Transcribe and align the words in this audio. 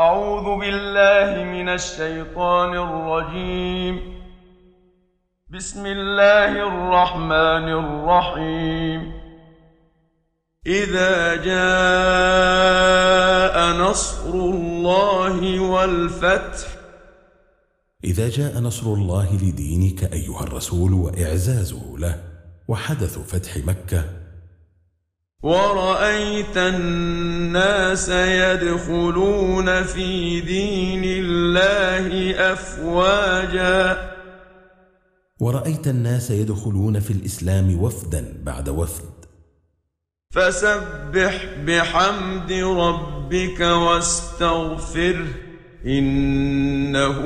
أعوذ 0.00 0.60
بالله 0.60 1.44
من 1.44 1.68
الشيطان 1.68 2.72
الرجيم. 2.74 4.00
بسم 5.48 5.86
الله 5.86 6.52
الرحمن 6.68 7.66
الرحيم. 7.82 9.12
إذا 10.66 11.36
جاء 11.36 11.76
نصر 13.76 14.30
الله 14.34 15.60
والفتح. 15.60 16.68
إذا 18.04 18.28
جاء 18.28 18.60
نصر 18.60 18.86
الله 18.86 19.36
لدينك 19.36 20.12
أيها 20.12 20.42
الرسول 20.42 20.92
وإعزازه 20.92 21.96
له 21.98 22.14
وحدث 22.68 23.18
فتح 23.18 23.56
مكة 23.56 24.04
ورأيت 25.42 26.56
الناس 26.56 28.08
يدخلون 28.08 29.82
في 29.82 30.40
دين 30.40 31.04
الله 31.04 32.34
أفواجا. 32.52 34.10
ورأيت 35.40 35.88
الناس 35.88 36.30
يدخلون 36.30 37.00
في 37.00 37.12
الإسلام 37.12 37.82
وفدا 37.82 38.24
بعد 38.42 38.68
وفد. 38.68 39.04
فسبح 40.34 41.46
بحمد 41.66 42.52
ربك 42.52 43.60
واستغفره 43.60 45.26
إنه 45.86 47.22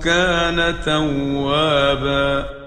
كان 0.00 0.74
توابا. 0.84 2.65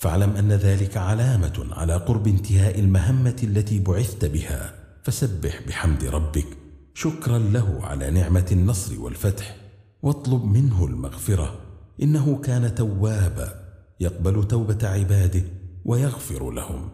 فاعلم 0.00 0.36
أن 0.36 0.52
ذلك 0.52 0.96
علامة 0.96 1.66
على 1.72 1.96
قرب 1.96 2.26
انتهاء 2.26 2.80
المهمة 2.80 3.36
التي 3.42 3.78
بعثت 3.78 4.24
بها. 4.24 4.74
فسبح 5.04 5.60
بحمد 5.68 6.04
ربك. 6.04 6.46
شكرا 6.94 7.38
له 7.38 7.78
على 7.82 8.10
نعمة 8.10 8.46
النصر 8.52 9.00
والفتح. 9.00 9.56
واطلب 10.02 10.44
منه 10.44 10.84
المغفرة. 10.84 11.60
إنه 12.02 12.40
كان 12.40 12.74
توابا. 12.74 13.54
يقبل 14.00 14.48
توبة 14.48 14.88
عباده 14.88 15.42
ويغفر 15.84 16.50
لهم. 16.50 16.90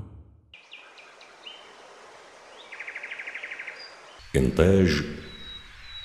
إنتاج 4.37 5.05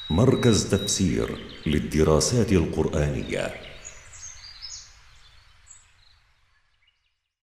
مركز 0.10 0.70
تفسير 0.70 1.38
للدراسات 1.66 2.52
القرآنية. 2.52 3.71